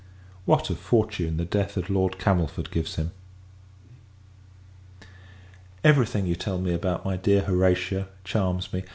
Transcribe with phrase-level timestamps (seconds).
[0.45, 3.11] What a fortune the death of Lord Camelford gives him!
[5.83, 8.83] Every thing you tell me about my dear Horatia charms me.